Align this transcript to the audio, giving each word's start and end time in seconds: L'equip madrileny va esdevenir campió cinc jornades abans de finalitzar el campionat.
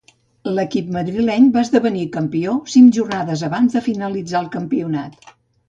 L'equip 0.59 0.87
madrileny 0.95 1.45
va 1.57 1.61
esdevenir 1.67 2.07
campió 2.17 2.55
cinc 2.77 2.97
jornades 2.99 3.47
abans 3.51 3.79
de 3.79 3.85
finalitzar 3.91 4.43
el 4.45 4.51
campionat. 4.59 5.33